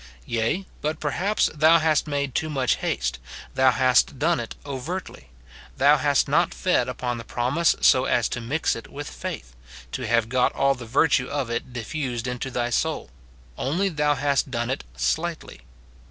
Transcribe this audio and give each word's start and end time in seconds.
Yea, 0.25 0.65
but 0.81 0.99
perhaps 0.99 1.47
thou 1.53 1.77
hast 1.77 2.07
made 2.07 2.33
too 2.33 2.49
much 2.49 2.77
haste, 2.77 3.19
thou 3.53 3.69
hast 3.69 4.17
done 4.17 4.39
it 4.39 4.55
overtly, 4.65 5.29
thou 5.77 5.95
hast 5.95 6.27
not 6.27 6.55
fed 6.55 6.89
upon 6.89 7.19
the 7.19 7.23
promise 7.23 7.75
so 7.81 8.05
as 8.05 8.27
to 8.27 8.41
mix 8.41 8.75
it 8.75 8.91
with 8.91 9.07
faith, 9.07 9.55
to 9.91 10.07
have 10.07 10.27
got 10.27 10.51
all 10.55 10.73
the 10.73 10.87
virtue 10.87 11.27
of 11.27 11.51
it 11.51 11.71
diffused 11.71 12.25
into 12.25 12.49
thy 12.49 12.71
soul; 12.71 13.11
only 13.59 13.89
thou 13.89 14.15
hast 14.15 14.49
done 14.49 14.71
it 14.71 14.83
slightly. 14.97 15.61